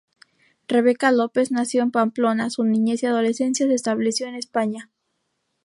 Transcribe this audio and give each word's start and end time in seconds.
Rebeca 0.67 1.11
López 1.11 1.51
nació 1.51 1.83
en 1.83 1.91
Pamplona 1.91 2.49
su 2.49 2.63
niñez 2.63 3.03
y 3.03 3.05
adolescencia 3.05 3.67
se 3.67 3.75
estableció 3.75 4.25
en 4.27 4.33
España. 4.33 4.89